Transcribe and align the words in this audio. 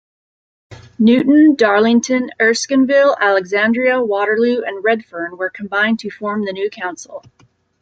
Newtown, 0.97 1.53
Darlington, 1.57 2.31
Erskineville, 2.39 3.15
Alexandria, 3.19 4.01
Waterloo 4.01 4.63
and 4.63 4.83
Redfern 4.83 5.37
were 5.37 5.51
combined 5.51 5.99
to 5.99 6.09
form 6.09 6.43
the 6.43 6.53
new 6.53 6.71
council. 6.71 7.23